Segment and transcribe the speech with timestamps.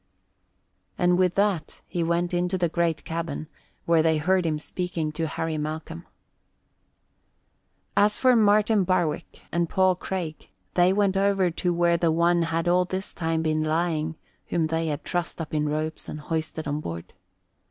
[0.97, 3.47] And with that, he went into the great cabin,
[3.85, 6.07] where they heard him speaking to Harry Malcolm.
[7.95, 12.67] As for Martin Barwick and Paul Craig, they went over to where the one had
[12.67, 14.15] all this time been lying
[14.47, 17.13] whom they had trussed up in ropes and hoisted on board.